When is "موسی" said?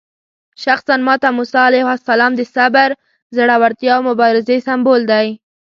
1.37-1.57